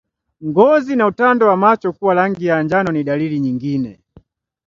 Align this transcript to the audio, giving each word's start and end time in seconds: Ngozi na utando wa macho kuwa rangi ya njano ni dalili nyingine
Ngozi 0.47 0.95
na 0.95 1.05
utando 1.07 1.47
wa 1.47 1.57
macho 1.57 1.91
kuwa 1.93 2.13
rangi 2.13 2.45
ya 2.45 2.63
njano 2.63 2.91
ni 2.91 3.03
dalili 3.03 3.39
nyingine 3.39 4.03